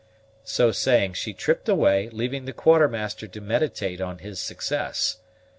So 0.45 0.71
saying 0.71 1.13
she 1.13 1.31
tripped 1.31 1.69
away, 1.69 2.09
leaving 2.09 2.45
the 2.45 2.53
Quartermaster 2.53 3.27
to 3.27 3.39
meditate 3.39 4.01
on 4.01 4.17
his 4.17 4.39
success. 4.39 5.17